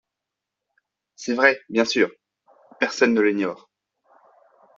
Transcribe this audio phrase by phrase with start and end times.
[1.15, 2.09] C’est vrai, bien sûr:
[2.79, 3.69] personne ne l’ignore.